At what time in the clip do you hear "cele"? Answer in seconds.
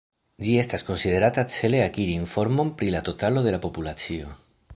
1.57-1.83